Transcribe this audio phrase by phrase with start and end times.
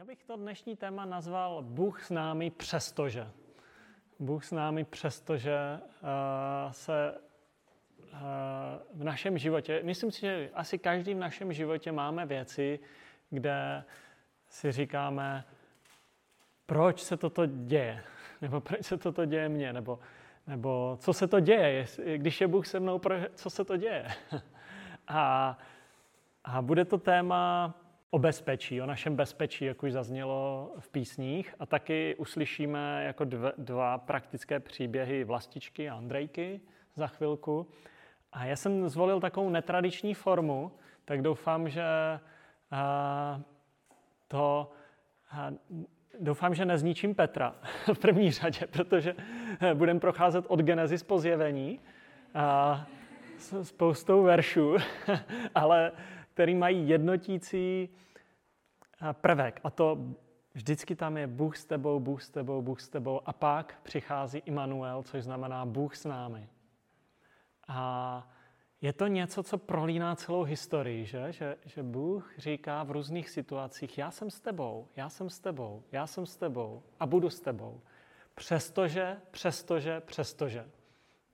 [0.00, 3.26] Já bych to dnešní téma nazval Bůh s námi přestože.
[4.18, 7.14] Bůh s námi přestože uh, se
[8.12, 8.18] uh,
[8.94, 12.80] v našem životě, myslím si, že asi každý v našem životě máme věci,
[13.30, 13.84] kde
[14.48, 15.44] si říkáme,
[16.66, 18.04] proč se toto děje,
[18.40, 19.98] nebo proč se toto děje mně, nebo,
[20.46, 21.86] nebo co se to děje,
[22.16, 23.00] když je Bůh se mnou,
[23.34, 24.06] co se to děje.
[25.08, 25.58] A,
[26.44, 27.74] a bude to téma
[28.10, 31.54] o bezpečí, o našem bezpečí, jak už zaznělo v písních.
[31.58, 36.60] A taky uslyšíme jako dva, dva praktické příběhy Vlastičky a Andrejky
[36.94, 37.66] za chvilku.
[38.32, 40.72] A já jsem zvolil takovou netradiční formu,
[41.04, 41.82] tak doufám, že
[42.70, 43.40] a,
[44.28, 44.72] to
[45.30, 45.50] a,
[46.20, 47.54] doufám, že nezničím Petra
[47.94, 49.14] v první řadě, protože
[49.74, 51.80] budeme procházet od Genesis po zjevení
[52.34, 52.86] a,
[53.38, 54.76] s spoustou veršů,
[55.54, 55.92] ale
[56.40, 59.60] který mají jednotící eh, prvek.
[59.64, 59.98] A to
[60.54, 63.20] vždycky tam je Bůh s tebou, Bůh s tebou, Bůh s tebou.
[63.26, 66.48] A pak přichází Immanuel, což znamená Bůh s námi.
[67.68, 68.28] A
[68.80, 71.32] je to něco, co prolíná celou historii, že?
[71.32, 75.82] Že, že Bůh říká v různých situacích, já jsem s tebou, já jsem s tebou,
[75.92, 77.80] já jsem s tebou a budu s tebou.
[78.34, 80.70] Přestože, přestože, přestože.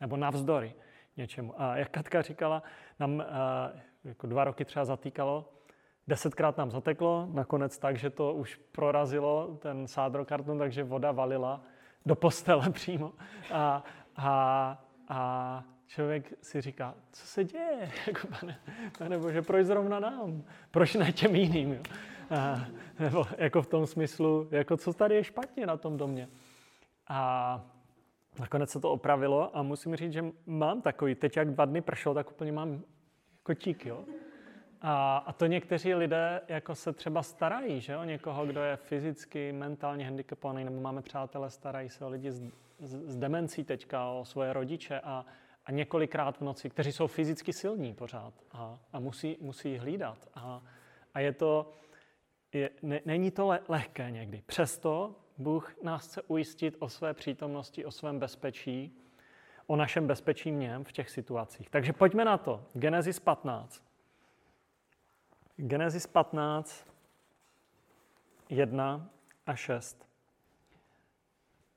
[0.00, 0.74] Nebo navzdory
[1.16, 1.62] něčemu.
[1.62, 2.62] A jak Katka říkala,
[2.98, 3.24] nám
[4.06, 5.48] jako dva roky třeba zatýkalo,
[6.06, 11.62] desetkrát nám zateklo, nakonec tak, že to už prorazilo ten sádrokarton, takže voda valila
[12.06, 13.12] do postele přímo.
[13.52, 13.84] A,
[14.16, 18.60] a, a člověk si říká, co se děje, jako pane,
[18.98, 21.82] pane Bože, proč zrovna nám, proč ne těm jiným, jo?
[22.30, 22.60] A,
[22.98, 26.28] nebo jako v tom smyslu, jako co tady je špatně na tom domě.
[27.08, 27.60] A
[28.40, 32.14] nakonec se to opravilo a musím říct, že mám takový, teď jak dva dny pršelo,
[32.14, 32.82] tak úplně mám
[33.46, 34.04] kotík, jo.
[34.80, 39.52] A, a to někteří lidé jako se třeba starají, že o někoho, kdo je fyzicky,
[39.52, 42.42] mentálně handicapovaný, nebo máme přátelé, starají se o lidi s,
[42.78, 45.26] s, s demencí teďka, o svoje rodiče a,
[45.64, 50.28] a několikrát v noci, kteří jsou fyzicky silní pořád a, a musí, musí hlídat.
[50.34, 50.62] A,
[51.14, 51.72] a je to,
[52.52, 54.42] je, ne, není to le, lehké někdy.
[54.46, 59.05] Přesto Bůh nás chce ujistit o své přítomnosti, o svém bezpečí,
[59.66, 61.70] o našem bezpečí něm v těch situacích.
[61.70, 62.62] Takže pojďme na to.
[62.72, 63.82] Genesis 15.
[65.56, 66.86] Genesis 15,
[68.48, 69.08] 1
[69.46, 70.06] a 6.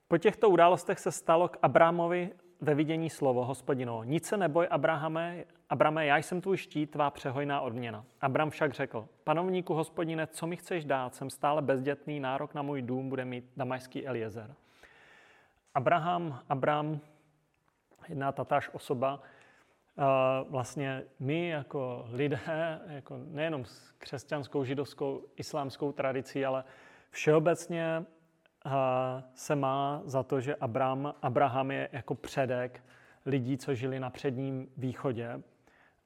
[0.07, 4.03] Po těchto událostech se stalo k Abrámovi ve vidění slovo hospodinovo.
[4.03, 8.05] Nic se neboj, Abrahame, Abrame, já jsem tvůj štít, tvá přehojná odměna.
[8.21, 11.15] Abram však řekl, panovníku hospodine, co mi chceš dát?
[11.15, 14.55] Jsem stále bezdětný, nárok na můj dům bude mít damajský Eliezer.
[15.75, 16.99] Abraham, Abram,
[18.09, 19.19] jedna tatáž osoba,
[20.49, 22.39] vlastně my jako lidé,
[22.87, 26.63] jako nejenom s křesťanskou, židovskou, islámskou tradicí, ale
[27.09, 28.05] všeobecně
[29.33, 32.83] se má za to, že Abraham, Abraham je jako předek
[33.25, 35.41] lidí, co žili na předním východě.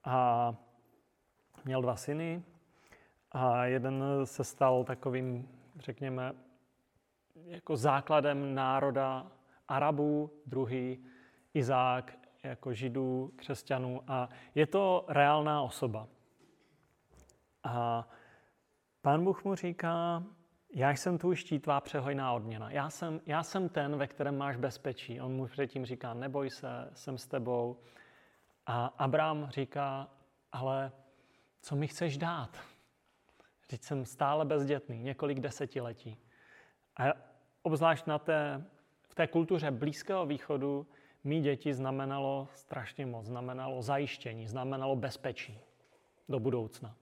[0.04, 0.54] A
[1.64, 2.42] měl dva syny
[3.32, 5.48] a jeden se stal takovým,
[5.78, 6.32] řekněme,
[7.46, 9.26] jako základem národa
[9.68, 11.04] Arabů, druhý
[11.54, 16.08] Izák jako židů, křesťanů a je to reálná osoba.
[17.64, 18.08] A
[19.02, 20.22] pán Bůh mu říká,
[20.74, 22.70] já jsem tvůj štít, tvá přehojná odměna.
[22.70, 25.20] Já jsem, já jsem ten, ve kterém máš bezpečí.
[25.20, 27.80] On mu předtím říká, neboj se, jsem s tebou.
[28.66, 30.08] A Abraham říká,
[30.52, 30.92] ale
[31.60, 32.58] co mi chceš dát?
[33.66, 36.18] Teď jsem stále bezdětný, několik desetiletí.
[36.96, 37.04] A
[37.62, 38.64] obzvlášť na té,
[39.08, 40.86] v té kultuře Blízkého východu
[41.24, 43.26] mý děti znamenalo strašně moc.
[43.26, 45.58] Znamenalo zajištění, znamenalo bezpečí
[46.28, 46.96] do budoucna.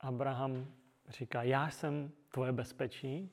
[0.00, 0.66] Abraham
[1.08, 3.30] říká, já jsem tvoje bezpečí,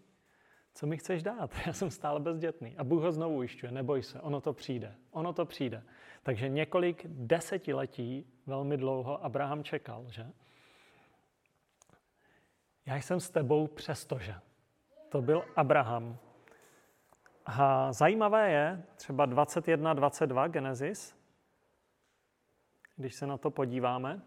[0.74, 1.52] co mi chceš dát?
[1.68, 2.78] Já jsem stále bezdětný.
[2.78, 4.96] A Bůh ho znovu ujišťuje, neboj se, ono to přijde.
[5.12, 5.84] Ono to přijde.
[6.24, 10.28] Takže několik desetiletí, velmi dlouho, Abraham čekal, že?
[12.86, 14.36] Já jsem s tebou přestože.
[15.10, 16.18] To byl Abraham.
[17.60, 21.16] A zajímavé je třeba 21, 22 Genesis,
[22.96, 24.22] když se na to podíváme.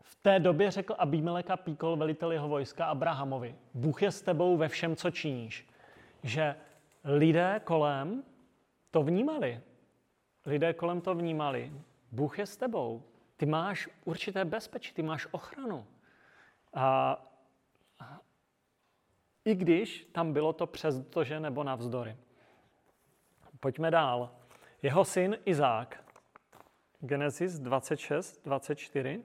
[0.00, 4.68] V té době řekl Abimeleka Píkol, velitel jeho vojska, Abrahamovi, Bůh je s tebou ve
[4.68, 5.68] všem, co činíš.
[6.22, 6.56] Že
[7.04, 8.22] lidé kolem
[8.90, 9.60] to vnímali.
[10.46, 11.72] Lidé kolem to vnímali.
[12.12, 13.02] Bůh je s tebou.
[13.36, 15.86] Ty máš určité bezpečí, ty máš ochranu.
[16.74, 17.18] A
[19.48, 22.16] i když tam bylo to že nebo navzdory.
[23.60, 24.30] Pojďme dál.
[24.82, 26.04] Jeho syn Izák,
[27.00, 29.24] Genesis 26, 24.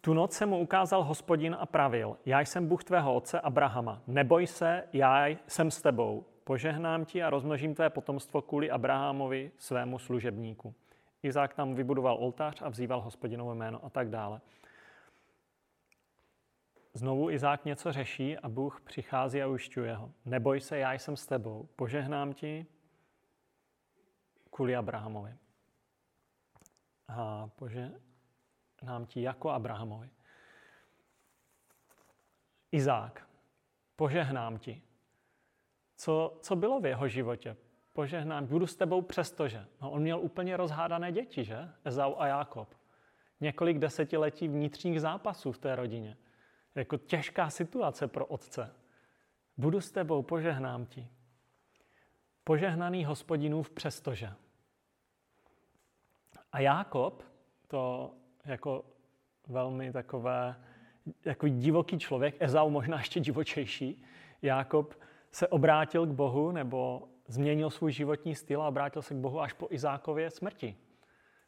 [0.00, 4.46] tu noc se mu ukázal hospodin a pravil, já jsem Bůh tvého otce Abrahama, neboj
[4.46, 10.74] se, já jsem s tebou, požehnám ti a rozmnožím tvé potomstvo kvůli Abrahamovi, svému služebníku.
[11.22, 14.40] Izák tam vybudoval oltář a vzýval hospodinovo jméno a tak dále.
[16.96, 20.12] Znovu Izák něco řeší a Bůh přichází a ujišťuje ho.
[20.24, 22.66] Neboj se, já jsem s tebou, požehnám ti
[24.50, 25.34] kvůli Abrahamovi.
[27.08, 30.10] A požehnám ti jako Abrahamovi.
[32.72, 33.28] Izák,
[33.96, 34.82] požehnám ti.
[35.96, 37.56] Co, co bylo v jeho životě?
[37.92, 39.66] Požehnám, budu s tebou přestože.
[39.82, 41.68] No, on měl úplně rozhádané děti, že?
[41.84, 42.74] Ezau a Jákob.
[43.40, 46.16] Několik desetiletí vnitřních zápasů v té rodině.
[46.74, 48.74] Jako těžká situace pro otce.
[49.56, 51.08] Budu s tebou, požehnám ti.
[52.44, 54.32] Požehnaný hospodinův přestože.
[56.52, 57.22] A Jákob,
[57.66, 58.84] to jako
[59.46, 60.56] velmi takové,
[61.24, 64.04] jako divoký člověk, Ezau možná ještě divočejší,
[64.42, 64.94] Jákob
[65.32, 69.52] se obrátil k Bohu nebo změnil svůj životní styl a obrátil se k Bohu až
[69.52, 70.76] po Izákově smrti.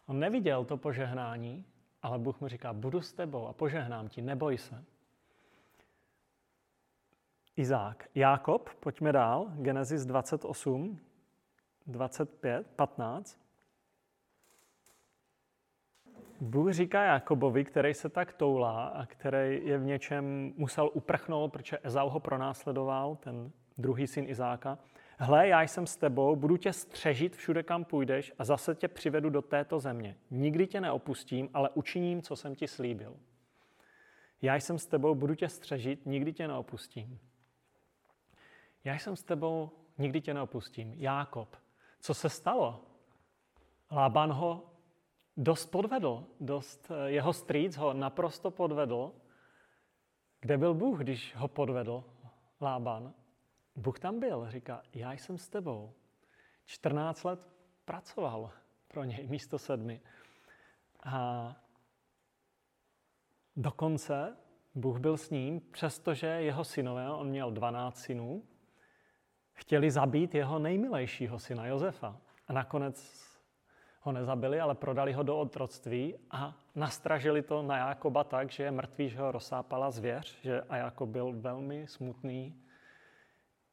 [0.06, 1.64] On neviděl to požehnání,
[2.02, 4.84] ale Bůh mu říká, budu s tebou a požehnám ti, neboj se.
[7.56, 8.08] Izák.
[8.14, 10.98] Jákob, pojďme dál, Genesis 28,
[11.86, 13.38] 25, 15.
[16.40, 21.78] Bůh říká Jakobovi, který se tak toulá a který je v něčem musel uprchnout, protože
[21.82, 24.78] Ezau ho pronásledoval, ten druhý syn Izáka.
[25.18, 29.30] Hle, já jsem s tebou, budu tě střežit všude, kam půjdeš a zase tě přivedu
[29.30, 30.16] do této země.
[30.30, 33.16] Nikdy tě neopustím, ale učiním, co jsem ti slíbil.
[34.42, 37.18] Já jsem s tebou, budu tě střežit, nikdy tě neopustím.
[38.86, 40.94] Já jsem s tebou, nikdy tě neopustím.
[40.94, 41.56] Jákob.
[42.00, 42.84] Co se stalo?
[43.90, 44.70] Lában ho
[45.36, 49.12] dost podvedl, dost, eh, jeho strýc ho naprosto podvedl.
[50.40, 52.04] Kde byl Bůh, když ho podvedl
[52.60, 53.14] Lában?
[53.76, 55.92] Bůh tam byl, říká, já jsem s tebou.
[56.64, 57.40] 14 let
[57.84, 58.50] pracoval
[58.88, 60.00] pro něj místo sedmi.
[61.04, 61.56] A
[63.56, 64.36] dokonce
[64.74, 68.42] Bůh byl s ním, přestože jeho synové, on měl 12 synů,
[69.56, 72.16] chtěli zabít jeho nejmilejšího syna Josefa.
[72.48, 73.26] A nakonec
[74.00, 78.70] ho nezabili, ale prodali ho do otroctví a nastražili to na Jákoba tak, že je
[78.70, 82.62] mrtvý, že ho rozsápala zvěř, že a Jákob byl velmi smutný,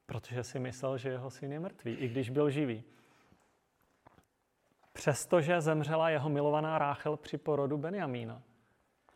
[0.06, 2.84] protože si myslel, že jeho syn je mrtvý, i když byl živý.
[4.94, 8.42] Přestože zemřela jeho milovaná Ráchel při porodu Benjamína.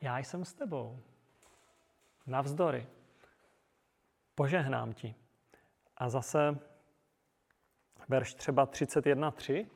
[0.01, 0.99] Já jsem s tebou.
[2.27, 2.87] Navzdory.
[4.35, 5.15] Požehnám ti.
[5.97, 6.59] A zase
[8.07, 9.67] verš třeba 31.3.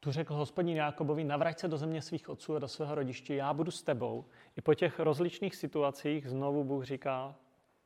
[0.00, 3.54] Tu řekl hospodin Jákobovi, navrať se do země svých otců a do svého rodiště, já
[3.54, 4.24] budu s tebou.
[4.56, 7.34] I po těch rozličných situacích znovu Bůh říká,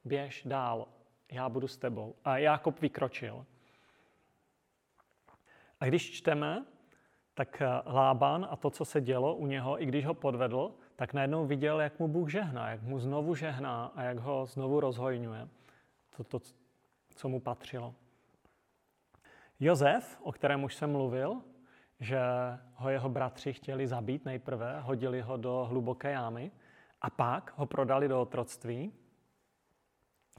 [0.05, 0.89] běž dál,
[1.33, 2.15] já budu s tebou.
[2.25, 3.47] A Jákob vykročil.
[5.81, 6.65] A když čteme,
[7.35, 11.47] tak Lában a to, co se dělo u něho, i když ho podvedl, tak najednou
[11.47, 15.49] viděl, jak mu Bůh žehná, jak mu znovu žehná a jak ho znovu rozhojňuje.
[16.17, 16.41] To, to
[17.15, 17.95] co mu patřilo.
[19.61, 21.43] Jozef, o kterém už jsem mluvil,
[22.01, 22.21] že
[22.75, 26.53] ho jeho bratři chtěli zabít nejprve, hodili ho do hluboké jámy
[27.01, 28.93] a pak ho prodali do otroctví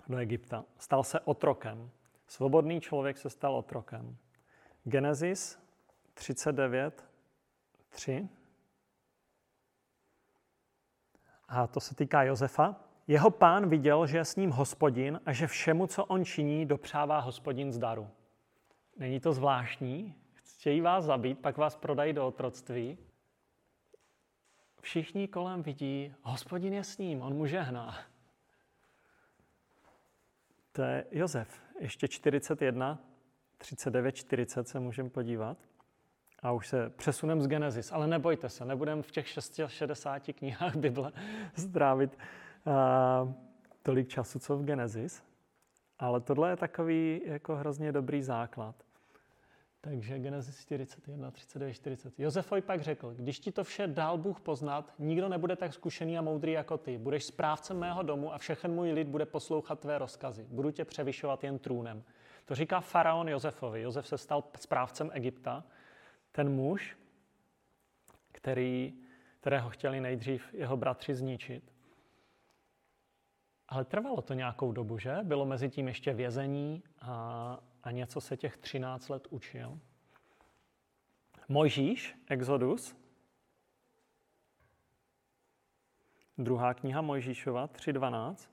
[0.08, 0.66] do Egypta.
[0.78, 1.92] Stal se otrokem.
[2.28, 4.18] Svobodný člověk se stal otrokem.
[4.84, 5.60] Genesis
[6.14, 7.06] 39,
[7.90, 8.30] 3.
[11.48, 12.93] A to se týká Josefa.
[13.08, 17.20] Jeho pán viděl, že je s ním hospodin a že všemu, co on činí, dopřává
[17.20, 18.10] hospodin z daru.
[18.98, 20.16] Není to zvláštní?
[20.34, 22.98] Chtějí vás zabít, pak vás prodají do otroctví.
[24.82, 27.98] Všichni kolem vidí, hospodin je s ním, on mu žehná.
[30.72, 31.62] To je Josef.
[31.80, 33.00] Ještě 41,
[33.58, 35.58] 39, 40 se můžeme podívat.
[36.40, 37.92] A už se přesunem z Genesis.
[37.92, 41.12] Ale nebojte se, nebudeme v těch 660 knihách Bible
[41.58, 42.18] strávit
[42.66, 43.34] uh,
[43.84, 45.24] tolik času, co v Genesis.
[46.00, 48.76] Ale tohle je takový jako hrozně dobrý základ.
[49.82, 52.20] Takže Genesis 41, 39, 40.
[52.20, 56.22] Josefovi pak řekl, když ti to vše dal Bůh poznat, nikdo nebude tak zkušený a
[56.22, 56.98] moudrý jako ty.
[56.98, 60.46] Budeš správcem mého domu a všechen můj lid bude poslouchat tvé rozkazy.
[60.50, 62.04] Budu tě převyšovat jen trůnem.
[62.46, 63.82] To říká faraon Josefovi.
[63.82, 65.64] Josef se stal správcem Egypta.
[66.32, 66.98] Ten muž,
[68.32, 68.94] který,
[69.40, 71.74] kterého chtěli nejdřív jeho bratři zničit.
[73.74, 75.18] Ale trvalo to nějakou dobu, že?
[75.24, 79.80] Bylo mezi tím ještě vězení a, a něco se těch 13 let učil.
[81.50, 82.96] Mojžíš, Exodus,
[86.38, 88.50] Druhá kniha Mojžíšova 3.12.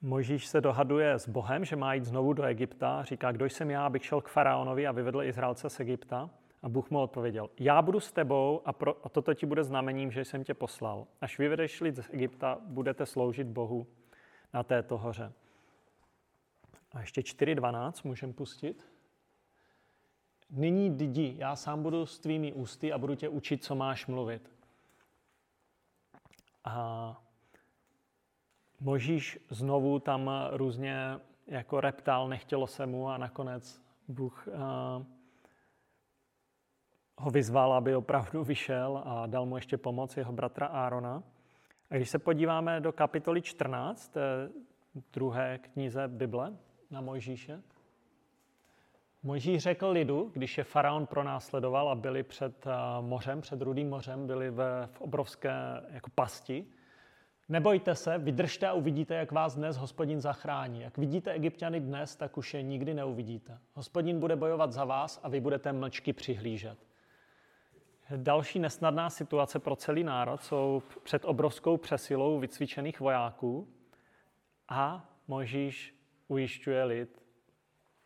[0.00, 3.04] Mojžíš se dohaduje s Bohem, že má jít znovu do Egypta.
[3.04, 6.30] Říká, kdo jsem já, abych šel k faraonovi a vyvedl Izraelce z Egypta.
[6.62, 10.10] A Bůh mu odpověděl, já budu s tebou a, pro, a toto ti bude znamením,
[10.10, 11.06] že jsem tě poslal.
[11.20, 13.86] Až vyvedeš lid z Egypta, budete sloužit Bohu
[14.54, 15.32] na této hoře.
[16.92, 18.84] A ještě 4.12 můžeme pustit.
[20.50, 24.50] Nyní jdi, já sám budu s tvými ústy a budu tě učit, co máš mluvit.
[26.64, 27.16] A
[28.80, 35.06] Možíš znovu tam různě jako reptal, nechtělo se mu a nakonec Bůh uh,
[37.20, 41.22] ho vyzval, aby opravdu vyšel a dal mu ještě pomoc jeho bratra Árona.
[41.90, 44.50] A když se podíváme do kapitoly 14, té
[45.12, 46.52] druhé knize Bible
[46.90, 47.62] na Mojžíše,
[49.22, 52.66] Mojžíš řekl lidu, když je faraon pronásledoval a byli před
[53.00, 55.52] mořem, před Rudým mořem, byli ve, v obrovské
[55.90, 56.66] jako pasti,
[57.50, 60.80] Nebojte se, vydržte a uvidíte, jak vás dnes hospodin zachrání.
[60.80, 63.58] Jak vidíte egyptiany dnes, tak už je nikdy neuvidíte.
[63.74, 66.89] Hospodin bude bojovat za vás a vy budete mlčky přihlížet.
[68.16, 73.68] Další nesnadná situace pro celý národ jsou před obrovskou přesilou vycvičených vojáků
[74.68, 75.94] a Možíš
[76.28, 77.22] ujišťuje lid,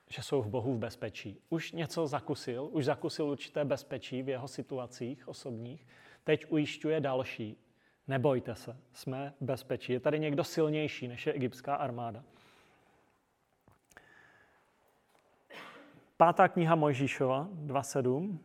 [0.08, 1.40] že jsou v Bohu v bezpečí.
[1.48, 5.86] Už něco zakusil, už zakusil určité bezpečí v jeho situacích osobních,
[6.24, 7.64] teď ujišťuje další,
[8.08, 9.92] Nebojte se, jsme v bezpečí.
[9.92, 12.24] Je tady někdo silnější, než je egyptská armáda.
[16.16, 18.38] Pátá kniha Mojžíšova, 2.7.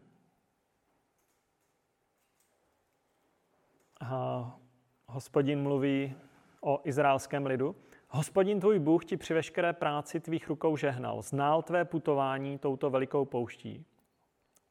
[5.05, 6.15] hospodin mluví
[6.61, 7.75] o izraelském lidu.
[8.07, 11.21] Hospodin tvůj Bůh ti při veškeré práci tvých rukou žehnal.
[11.21, 13.85] Znál tvé putování touto velikou pouští.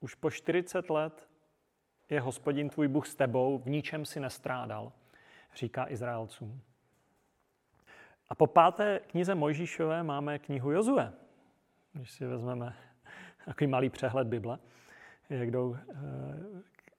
[0.01, 1.29] Už po 40 let
[2.11, 4.93] je hospodin tvůj Bůh s tebou, v ničem si nestrádal,
[5.57, 6.61] říká Izraelcům.
[8.29, 11.13] A po páté knize Mojžíšové máme knihu Jozue.
[11.93, 12.77] Když si vezmeme
[13.45, 14.59] takový malý přehled Bible,
[15.31, 15.83] jak jdou e,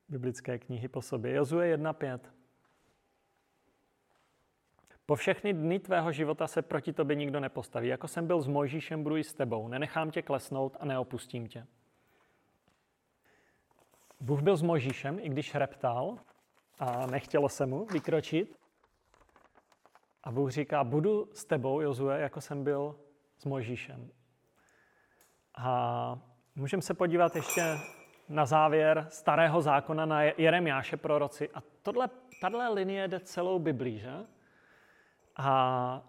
[0.09, 1.33] biblické knihy po sobě.
[1.33, 2.19] Jozue 1.5.
[5.05, 7.87] Po všechny dny tvého života se proti tobě nikdo nepostaví.
[7.87, 9.67] Jako jsem byl s Mojžíšem, budu i s tebou.
[9.67, 11.67] Nenechám tě klesnout a neopustím tě.
[14.19, 16.17] Bůh byl s Možíšem, i když reptal
[16.79, 18.59] a nechtělo se mu vykročit.
[20.23, 22.99] A Bůh říká, budu s tebou, Jozue, jako jsem byl
[23.37, 24.11] s Možíšem.
[25.55, 26.19] A
[26.55, 27.77] můžeme se podívat ještě
[28.29, 31.49] na závěr starého zákona na Jeremiáše proroci.
[31.53, 32.09] A tohle,
[32.41, 34.13] tahle linie jde celou Biblí, že?
[35.35, 36.01] A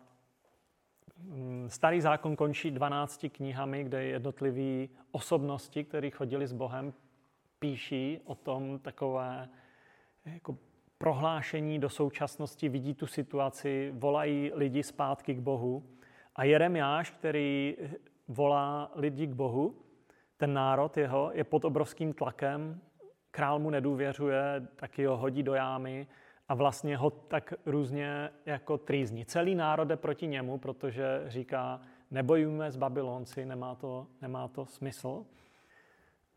[1.18, 6.92] mm, starý zákon končí 12 knihami, kde jednotlivé osobnosti, které chodili s Bohem,
[7.58, 9.48] píší o tom takové
[10.24, 10.56] jako
[10.98, 15.84] prohlášení do současnosti, vidí tu situaci, volají lidi zpátky k Bohu.
[16.36, 17.76] A Jeremiáš, který
[18.28, 19.74] volá lidi k Bohu,
[20.40, 22.80] ten národ jeho je pod obrovským tlakem,
[23.30, 26.06] král mu nedůvěřuje, taky ho hodí do jámy
[26.48, 29.24] a vlastně ho tak různě jako trýzní.
[29.24, 31.80] Celý národ jde proti němu, protože říká,
[32.10, 35.26] nebojujeme s Babylonci, nemá to, nemá to smysl.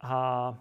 [0.01, 0.55] A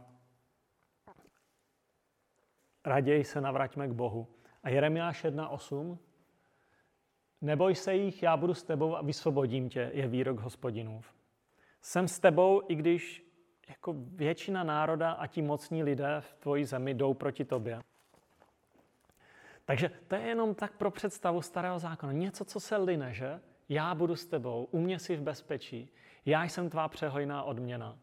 [2.85, 4.27] raději se navraťme k Bohu.
[4.63, 5.99] A Jeremiáš 1.8,
[7.41, 11.15] neboj se jich, já budu s tebou a vysvobodím tě, je výrok hospodinův.
[11.81, 13.32] Jsem s tebou, i když
[13.69, 17.81] jako většina národa a ti mocní lidé v tvoji zemi jdou proti tobě.
[19.65, 22.13] Takže to je jenom tak pro představu starého zákona.
[22.13, 23.41] Něco, co se line, že?
[23.69, 25.89] Já budu s tebou, u mě jsi v bezpečí.
[26.27, 27.99] Já jsem tvá přehojná odměna.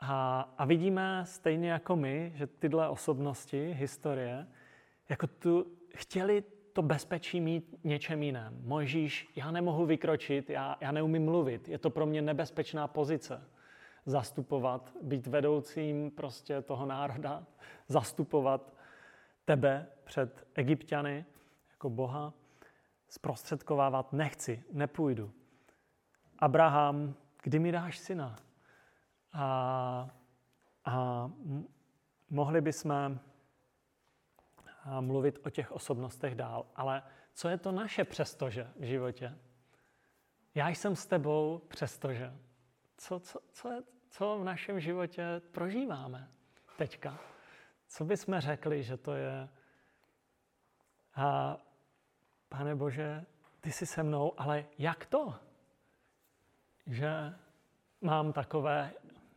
[0.00, 4.46] A, a vidíme stejně jako my, že tyhle osobnosti, historie,
[5.08, 8.60] jako tu chtěli to bezpečí mít něčem jiném.
[8.64, 13.42] Možíš, já nemohu vykročit, já, já neumím mluvit, je to pro mě nebezpečná pozice.
[14.06, 17.46] Zastupovat, být vedoucím prostě toho národa,
[17.88, 18.72] zastupovat
[19.44, 21.24] tebe před egyptiany
[21.70, 22.32] jako Boha,
[23.08, 25.32] zprostředkovávat nechci, nepůjdu.
[26.38, 28.36] Abraham, kdy mi dáš syna?
[29.32, 30.10] A,
[30.84, 31.30] a
[32.30, 33.18] mohli bychom
[35.00, 37.02] mluvit o těch osobnostech dál, ale
[37.34, 39.38] co je to naše přestože v životě?
[40.54, 42.34] Já jsem s tebou přestože.
[43.00, 46.28] Co, co, co, je, co v našem životě prožíváme
[46.76, 47.18] teďka?
[47.88, 49.48] Co bychom řekli, že to je?
[51.14, 51.56] A
[52.48, 53.24] pane Bože,
[53.60, 55.34] ty jsi se mnou, ale jak to?
[56.86, 57.34] Že
[58.00, 58.92] mám takové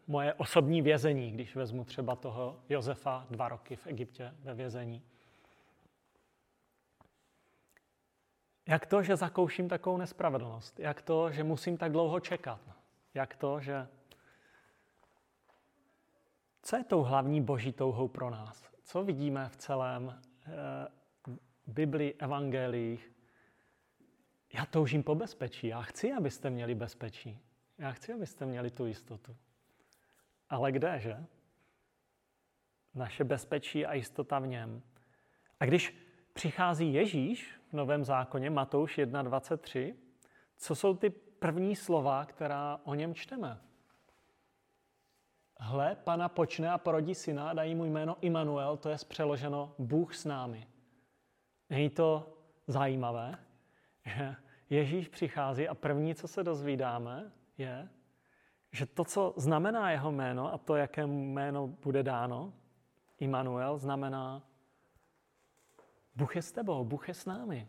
[0.07, 5.03] moje osobní vězení, když vezmu třeba toho Josefa dva roky v Egyptě ve vězení.
[8.67, 10.79] Jak to, že zakouším takovou nespravedlnost?
[10.79, 12.82] Jak to, že musím tak dlouho čekat?
[13.13, 13.87] Jak to, že...
[16.61, 18.69] Co je tou hlavní boží touhou pro nás?
[18.83, 20.51] Co vidíme v celém eh,
[21.67, 23.11] Biblii, evangelích?
[24.53, 25.67] Já toužím po bezpečí.
[25.67, 27.39] Já chci, abyste měli bezpečí.
[27.77, 29.37] Já chci, abyste měli tu jistotu.
[30.49, 31.25] Ale kde, že?
[32.95, 34.81] Naše bezpečí a jistota v něm.
[35.59, 35.95] A když
[36.33, 39.95] přichází Ježíš v Novém zákoně, Matouš 1.23,
[40.57, 41.09] co jsou ty
[41.43, 43.61] první slova, která o něm čteme?
[45.59, 50.25] Hle, pana počne a porodí syna, dají mu jméno Immanuel, to je přeloženo Bůh s
[50.25, 50.67] námi.
[51.69, 53.35] Není to zajímavé,
[54.05, 54.35] že
[54.69, 57.89] Ježíš přichází a první, co se dozvídáme, je,
[58.71, 62.53] že to, co znamená jeho jméno a to, jaké jméno bude dáno,
[63.19, 64.41] Immanuel, znamená
[66.15, 67.67] Bůh je s tebou, Bůh je s námi.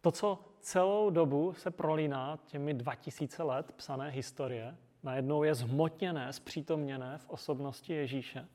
[0.00, 7.18] To, co celou dobu se prolíná těmi 2000 let psané historie, najednou je zhmotněné, zpřítomněné
[7.18, 8.48] v osobnosti Ježíše.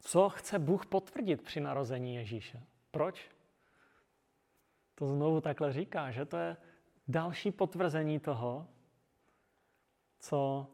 [0.00, 2.62] Co chce Bůh potvrdit při narození Ježíše?
[2.90, 3.30] Proč?
[4.94, 6.56] To znovu takhle říká, že to je
[7.08, 8.66] další potvrzení toho,
[10.18, 10.66] co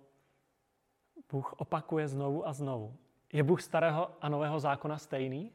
[1.33, 2.97] Bůh opakuje znovu a znovu.
[3.33, 5.53] Je Bůh starého a nového zákona stejný?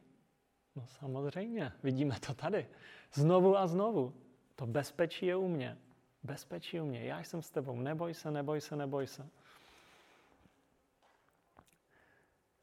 [0.76, 2.68] No samozřejmě, vidíme to tady.
[3.12, 4.14] Znovu a znovu.
[4.56, 5.78] To bezpečí je u mě.
[6.22, 7.04] Bezpečí u mě.
[7.04, 7.80] Já jsem s tebou.
[7.80, 9.28] Neboj se, neboj se, neboj se.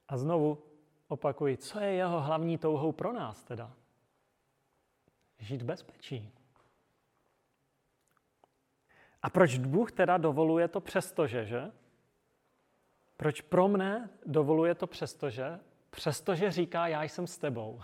[0.08, 0.64] A znovu
[1.08, 3.74] opakuji, co je jeho hlavní touhou pro nás teda?
[5.40, 6.32] Žít bezpečí.
[9.22, 11.72] A proč Bůh teda dovoluje to přestože, že?
[13.18, 15.60] Proč pro mne dovoluje to přestože?
[15.90, 17.82] Přestože říká, já jsem s tebou.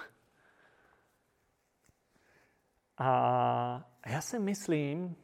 [2.97, 5.15] A já si myslím,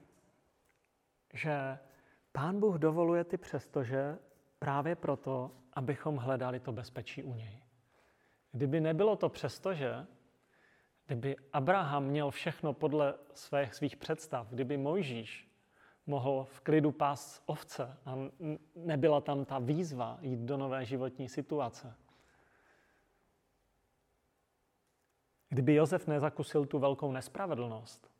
[1.33, 1.79] že
[2.31, 4.17] Pán Bůh dovoluje ty přestože
[4.59, 7.63] právě proto, abychom hledali to bezpečí u něj.
[8.51, 10.05] Kdyby nebylo to přestože,
[11.05, 15.49] kdyby Abraham měl všechno podle svých, svých představ, kdyby Mojžíš
[16.05, 18.15] mohl v klidu pás ovce a
[18.75, 21.95] nebyla tam ta výzva jít do nové životní situace.
[25.53, 28.11] Kdyby Josef nezakusil tu velkou nespravedlnost,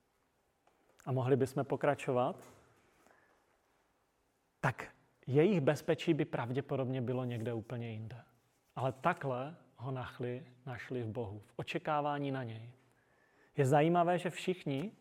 [1.05, 2.35] a mohli bychom pokračovat,
[4.59, 4.91] tak
[5.27, 8.23] jejich bezpečí by pravděpodobně bylo někde úplně jinde.
[8.75, 12.69] Ale takhle ho nachli, našli v Bohu, v očekávání na něj.
[13.57, 14.91] Je zajímavé, že všichni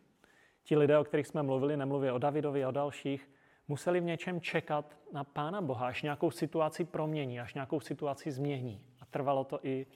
[0.63, 3.31] ti lidé, o kterých jsme mluvili, nemluví o Davidovi a o dalších,
[3.69, 8.85] museli v něčem čekat na Pána Boha, až nějakou situaci promění, až nějakou situaci změní.
[9.01, 9.87] A trvalo to i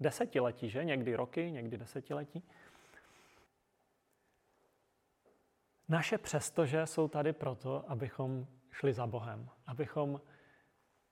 [0.00, 0.84] desetiletí, že?
[0.84, 2.42] Někdy roky, někdy desetiletí.
[5.88, 10.20] Naše přestože jsou tady proto, abychom šli za Bohem, abychom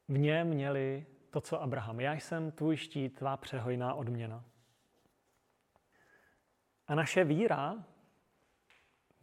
[0.09, 2.01] v něm měli to, co Abraham.
[2.01, 4.45] Já jsem tvůj štít, tvá přehojná odměna.
[6.87, 7.85] A naše víra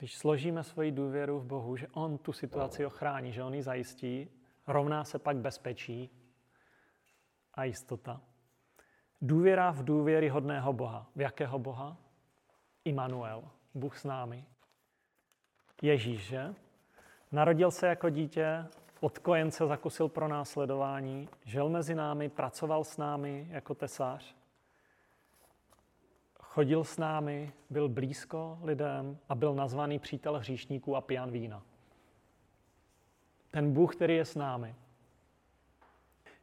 [0.02, 4.30] když složíme svoji důvěru v Bohu, že On tu situaci ochrání, že On ji zajistí,
[4.68, 6.10] rovná se pak bezpečí
[7.54, 8.22] a jistota.
[9.22, 11.08] Důvěra v důvěryhodného Boha.
[11.16, 11.98] V jakého Boha?
[12.86, 14.46] Immanuel, Bůh s námi.
[15.82, 16.56] Ježíš, že?
[17.32, 18.66] Narodil se jako dítě,
[19.00, 24.36] od kojence zakusil pro následování, žil mezi námi, pracoval s námi jako tesář
[26.52, 31.64] chodil s námi, byl blízko lidem a byl nazvaný přítel hříšníků a pijan vína.
[33.52, 34.76] Ten Bůh, který je s námi.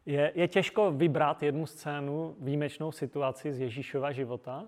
[0.09, 4.65] Je, je těžko vybrat jednu scénu, výjimečnou situaci z Ježíšova života,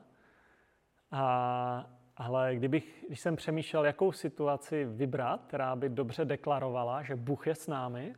[1.10, 7.46] a, ale kdybych, když jsem přemýšlel, jakou situaci vybrat, která by dobře deklarovala, že Bůh
[7.46, 8.14] je s námi,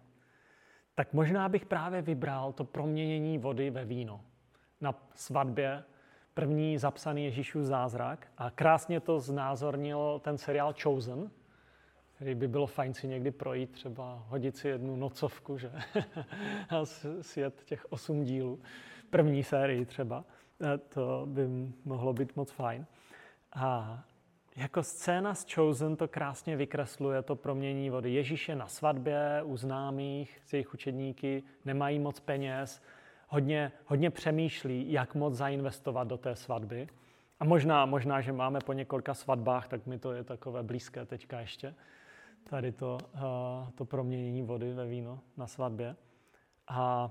[0.94, 4.20] tak možná bych právě vybral to proměnění vody ve víno
[4.80, 5.85] na svatbě
[6.35, 8.26] první zapsaný Ježíšův zázrak.
[8.38, 11.30] A krásně to znázornil ten seriál Chosen,
[12.22, 15.72] který by bylo fajn si někdy projít, třeba hodit si jednu nocovku, že?
[16.70, 16.85] a
[17.20, 18.61] sjet těch osm dílů.
[19.11, 20.24] První sérii třeba.
[20.88, 21.48] To by
[21.85, 22.87] mohlo být moc fajn.
[23.52, 23.98] A
[24.56, 28.12] jako scéna z Chosen to krásně vykresluje to promění vody.
[28.12, 32.82] Ježíš je na svatbě u známých s jejich učedníky, nemají moc peněz,
[33.28, 36.88] hodně, hodně přemýšlí, jak moc zainvestovat do té svatby.
[37.40, 41.40] A možná, možná, že máme po několika svatbách, tak mi to je takové blízké teďka
[41.40, 41.74] ještě,
[42.50, 45.96] tady to, uh, to proměnění vody ve víno na svatbě.
[46.68, 47.11] A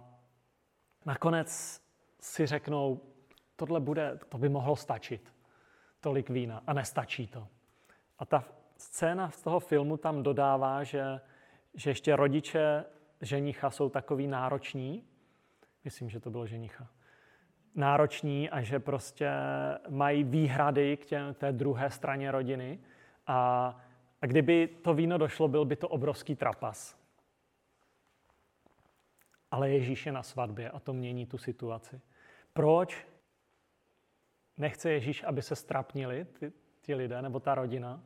[1.05, 1.81] nakonec
[2.19, 3.01] si řeknou,
[3.55, 5.33] tohle bude, to by mohlo stačit.
[6.01, 7.47] tolik vína a nestačí to.
[8.19, 8.43] A ta
[8.77, 11.21] scéna z toho filmu tam dodává, že,
[11.73, 12.85] že ještě rodiče
[13.21, 15.03] ženicha jsou takový nároční,
[15.83, 16.87] myslím, že to bylo ženicha,
[17.75, 19.29] nároční a že prostě
[19.89, 22.79] mají výhrady k tě, té druhé straně rodiny
[23.27, 23.77] a,
[24.21, 26.97] a kdyby to víno došlo, byl by to obrovský trapas.
[29.51, 32.01] Ale Ježíš je na svatbě a to mění tu situaci.
[32.53, 33.07] Proč
[34.57, 38.03] nechce Ježíš, aby se strapnili ty, ti lidé nebo ta rodina?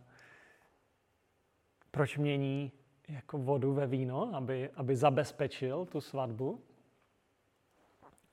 [1.91, 2.71] Proč mění
[3.07, 6.63] jako vodu ve víno, aby, aby zabezpečil tu svatbu?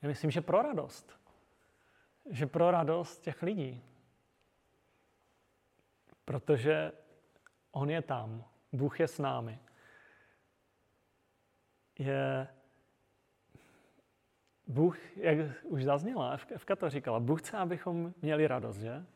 [0.03, 1.21] Já myslím, že pro radost.
[2.31, 3.83] Že pro radost těch lidí.
[6.25, 6.93] Protože
[7.73, 9.59] on je tam, Bůh je s námi.
[11.99, 12.49] Je
[14.67, 19.07] Bůh, jak už zazněla, Evka to říkala, Bůh chce, abychom měli radost, že?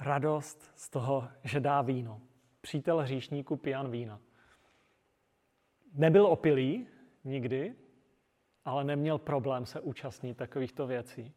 [0.00, 2.20] Radost z toho, že dá víno.
[2.60, 4.20] Přítel hříšníku pijan vína.
[5.92, 6.88] Nebyl opilý
[7.24, 7.74] nikdy,
[8.64, 11.34] ale neměl problém se účastnit takovýchto věcí.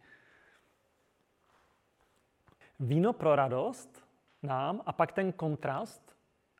[2.79, 4.06] Víno pro radost
[4.43, 6.17] nám a pak ten kontrast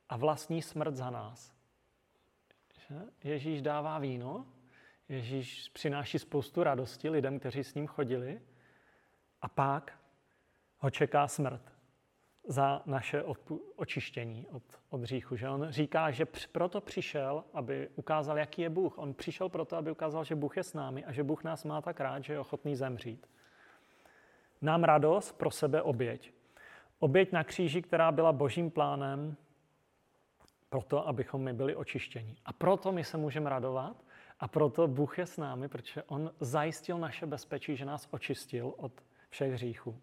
[0.10, 1.54] a vlastní smrt za nás.
[3.24, 4.46] Ježíš dává víno,
[5.10, 8.42] Ježíš přináší spoustu radosti lidem, kteří s ním chodili
[9.42, 10.00] a pak
[10.78, 11.62] ho čeká smrt
[12.48, 13.24] za naše
[13.76, 15.36] očištění od, od hříchu.
[15.36, 18.98] Že on říká, že proto přišel, aby ukázal, jaký je Bůh.
[18.98, 21.82] On přišel proto, aby ukázal, že Bůh je s námi a že Bůh nás má
[21.82, 23.28] tak rád, že je ochotný zemřít.
[24.62, 26.34] Nám radost pro sebe oběť.
[26.99, 29.36] Oběť na kříži, která byla božím plánem
[30.69, 32.36] proto, abychom my byli očištěni.
[32.45, 34.03] A proto my se můžeme radovat
[34.39, 38.91] a proto Bůh je s námi, protože On zajistil naše bezpečí, že nás očistil od
[39.29, 39.99] všech hříchů.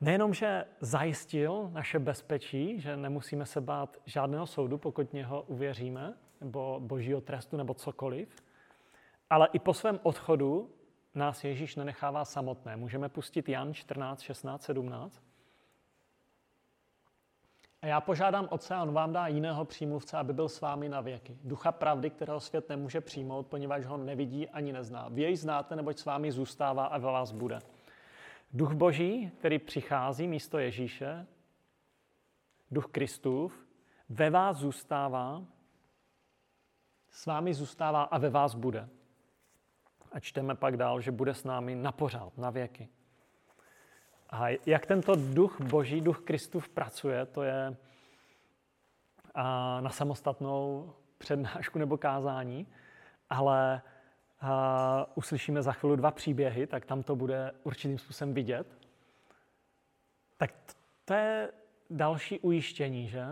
[0.00, 6.80] Nejenom, že zajistil naše bezpečí, že nemusíme se bát žádného soudu, pokud něho uvěříme, nebo
[6.80, 8.42] božího trestu, nebo cokoliv,
[9.30, 10.70] ale i po svém odchodu
[11.14, 12.76] nás Ježíš nenechává samotné.
[12.76, 15.22] Můžeme pustit Jan 14, 16, 17.
[17.82, 21.38] A já požádám Otce, on vám dá jiného přímluvce, aby byl s vámi na věky.
[21.44, 25.08] Ducha pravdy, kterého svět nemůže přijmout, poněvadž ho nevidí ani nezná.
[25.08, 27.58] Vy jej znáte, neboť s vámi zůstává a ve vás bude.
[28.52, 31.26] Duch Boží, který přichází místo Ježíše,
[32.70, 33.66] duch Kristův,
[34.08, 35.42] ve vás zůstává,
[37.10, 38.88] s vámi zůstává a ve vás bude.
[40.12, 42.88] A čteme pak dál, že bude s námi na pořád, na věky.
[44.30, 47.76] A jak tento duch Boží, duch Kristův pracuje, to je
[49.80, 52.66] na samostatnou přednášku nebo kázání,
[53.30, 53.82] ale
[55.14, 58.66] uslyšíme za chvíli dva příběhy, tak tam to bude určitým způsobem vidět.
[60.36, 60.54] Tak
[61.04, 61.52] to je
[61.90, 63.26] další ujištění, že?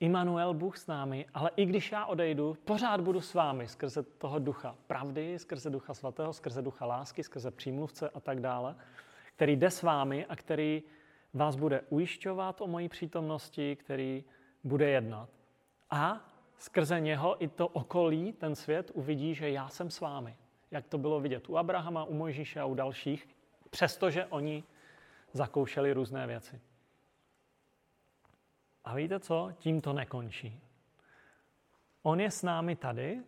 [0.00, 4.38] Immanuel, Bůh s námi, ale i když já odejdu, pořád budu s vámi skrze toho
[4.38, 8.76] ducha pravdy, skrze ducha svatého, skrze ducha lásky, skrze přímluvce a tak dále,
[9.36, 10.82] který jde s vámi a který
[11.34, 14.24] vás bude ujišťovat o mojí přítomnosti, který
[14.64, 15.28] bude jednat.
[15.90, 20.36] A skrze něho i to okolí, ten svět, uvidí, že já jsem s vámi.
[20.70, 23.28] Jak to bylo vidět u Abrahama, u Mojžíše a u dalších,
[23.70, 24.64] přestože oni
[25.32, 26.60] zakoušeli různé věci.
[28.88, 29.52] A víte co?
[29.58, 30.60] Tím to nekončí.
[32.02, 33.22] On je s námi tady,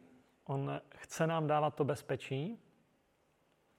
[0.44, 2.58] on chce nám dávat to bezpečí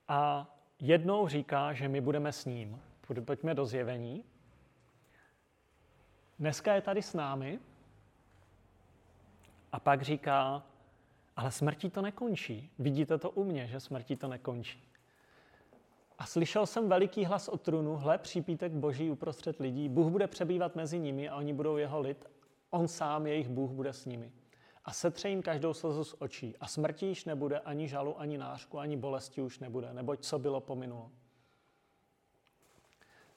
[0.08, 0.48] a
[0.80, 2.82] jednou říká, že my budeme s ním.
[3.26, 4.24] Pojďme do zjevení.
[6.40, 7.60] Dneska je tady s námi
[9.72, 10.64] a pak říká,
[11.36, 12.72] ale smrtí to nekončí.
[12.80, 14.91] Vidíte to u mě, že smrtí to nekončí.
[16.22, 20.76] A slyšel jsem veliký hlas od trůnu, hle, přípítek boží uprostřed lidí, Bůh bude přebývat
[20.76, 22.26] mezi nimi a oni budou jeho lid,
[22.70, 24.32] on sám, jejich Bůh, bude s nimi.
[24.86, 28.80] A setře jim každou slzu z očí a smrtí již nebude, ani žalu, ani nářku,
[28.80, 31.12] ani bolesti už nebude, neboť co bylo pominulo.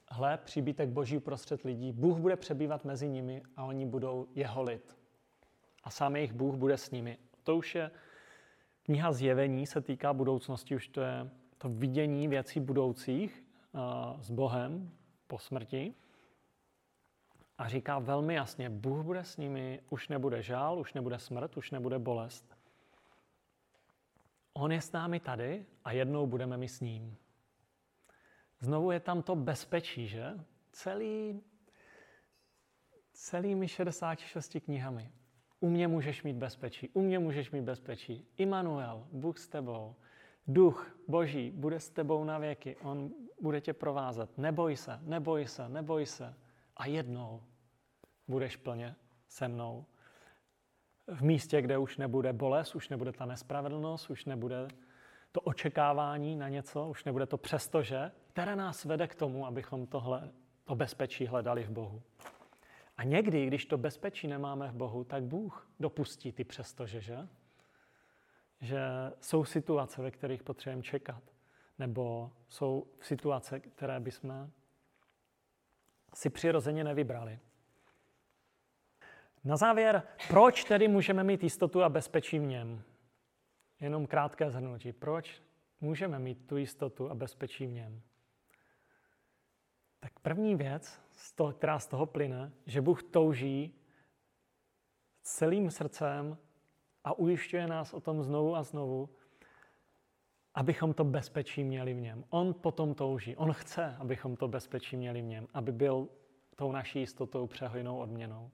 [0.08, 4.96] Hle, příbítek boží uprostřed lidí, Bůh bude přebývat mezi nimi a oni budou jeho lid.
[5.84, 7.18] A sám jejich Bůh bude s nimi.
[7.42, 7.90] To už je
[8.82, 14.90] kniha zjevení, se týká budoucnosti, už to je to vidění věcí budoucích uh, s Bohem
[15.26, 15.94] po smrti.
[17.58, 21.70] A říká velmi jasně, Bůh bude s nimi, už nebude žál, už nebude smrt, už
[21.70, 22.56] nebude bolest.
[24.52, 27.16] On je s námi tady a jednou budeme my s ním.
[28.60, 30.24] Znovu je tam to bezpečí, že?
[30.72, 31.40] Celý,
[33.12, 35.12] celými 66 knihami.
[35.60, 38.28] U mě můžeš mít bezpečí, u mě můžeš mít bezpečí.
[38.36, 39.96] Immanuel, Bůh s tebou.
[40.46, 42.76] Duch Boží bude s tebou na věky.
[42.82, 44.38] On bude tě provázet.
[44.38, 46.34] Neboj se, neboj se, neboj se.
[46.76, 47.42] A jednou
[48.28, 48.96] budeš plně
[49.28, 49.84] se mnou.
[51.06, 54.68] V místě, kde už nebude bolest, už nebude ta nespravedlnost, už nebude
[55.32, 60.30] to očekávání na něco, už nebude to přestože, které nás vede k tomu, abychom tohle,
[60.64, 62.02] to bezpečí hledali v Bohu.
[62.96, 67.28] A někdy, když to bezpečí nemáme v Bohu, tak Bůh dopustí ty přestože, že?
[68.60, 68.80] Že
[69.20, 71.22] jsou situace, ve kterých potřebujeme čekat.
[71.78, 74.50] Nebo jsou situace, které bychom
[76.14, 77.38] si přirozeně nevybrali.
[79.44, 82.82] Na závěr, proč tedy můžeme mít jistotu a bezpečí v něm?
[83.80, 84.92] Jenom krátké zhrnutí.
[84.92, 85.42] Proč
[85.80, 88.02] můžeme mít tu jistotu a bezpečí v něm?
[90.00, 93.80] Tak první věc, z toho, která z toho plyne, že Bůh touží
[95.22, 96.38] celým srdcem
[97.04, 99.08] a ujišťuje nás o tom znovu a znovu,
[100.54, 102.24] abychom to bezpečí měli v něm.
[102.30, 106.08] On potom touží, on chce, abychom to bezpečí měli v něm, aby byl
[106.56, 108.50] tou naší jistotou přehojnou odměnou.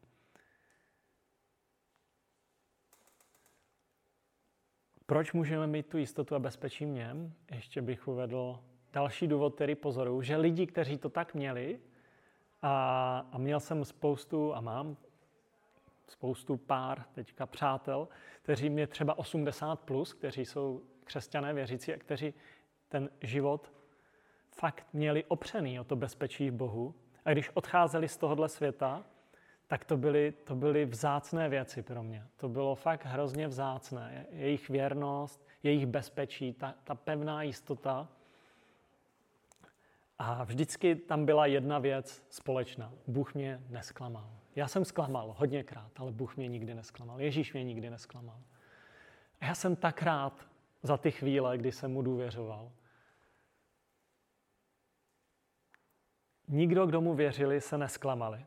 [5.07, 7.35] Proč můžeme mít tu jistotu a bezpečí v něm?
[7.51, 8.59] Ještě bych uvedl
[8.93, 11.81] další důvod, který pozoruju, že lidi, kteří to tak měli,
[12.63, 14.97] a, a měl jsem spoustu, a mám
[16.11, 18.09] spoustu pár teďka přátel,
[18.43, 22.35] kteří mě třeba 80 plus, kteří jsou křesťané věřící a kteří
[22.89, 23.73] ten život
[24.51, 26.95] fakt měli opřený o to bezpečí v Bohu.
[27.25, 29.05] A když odcházeli z tohohle světa,
[29.67, 32.27] tak to byly, to byly vzácné věci pro mě.
[32.37, 34.27] To bylo fakt hrozně vzácné.
[34.31, 38.09] Jejich věrnost, jejich bezpečí, ta, ta pevná jistota.
[40.19, 42.93] A vždycky tam byla jedna věc společná.
[43.07, 44.40] Bůh mě nesklamal.
[44.61, 47.21] Já jsem zklamal hodněkrát, ale Bůh mě nikdy nesklamal.
[47.21, 48.43] Ježíš mě nikdy nesklamal.
[49.41, 50.47] A já jsem tak rád
[50.83, 52.73] za ty chvíle, kdy jsem mu důvěřoval.
[56.49, 58.47] Nikdo, kdo mu věřili, se nesklamali.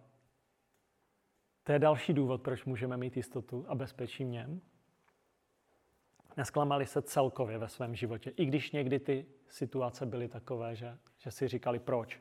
[1.64, 4.62] To je další důvod, proč můžeme mít jistotu a bezpečí v něm.
[6.38, 11.32] Nesklamali se celkově ve svém životě, i když někdy ty situace byly takové, že, že
[11.32, 12.20] si říkali proč.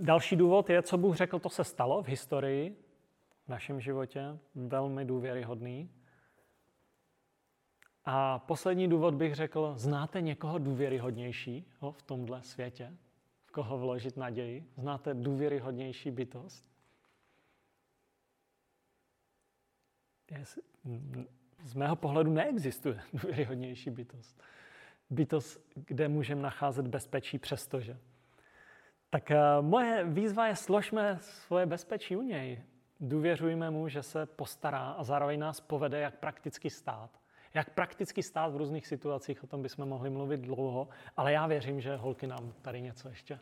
[0.00, 2.76] Další důvod je, co Bůh řekl, to se stalo v historii,
[3.44, 5.90] v našem životě, velmi důvěryhodný.
[8.04, 12.96] A poslední důvod bych řekl, znáte někoho důvěryhodnějšího v tomhle světě?
[13.44, 14.70] V koho vložit naději?
[14.76, 16.66] Znáte důvěryhodnější bytost?
[21.62, 24.42] Z mého pohledu neexistuje důvěryhodnější bytost.
[25.10, 27.98] Bytost, kde můžeme nacházet bezpečí přestože.
[29.14, 32.62] Tak eh, moje výzva je složme svoje bezpečí u něj.
[33.00, 37.10] Důvěřujme mu, že se postará a zároveň nás povede, jak prakticky stát.
[37.54, 41.80] Jak prakticky stát v různých situacích, o tom bychom mohli mluvit dlouho, ale já věřím,
[41.80, 43.38] že holky nám tady něco ještě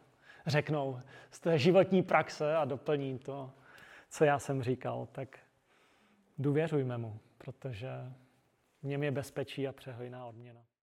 [0.46, 3.50] řeknou z té životní praxe a doplní to,
[4.08, 5.08] co já jsem říkal.
[5.12, 5.38] Tak
[6.38, 7.90] důvěřujme mu, protože
[8.82, 10.60] v něm je bezpečí a přehojná odměna.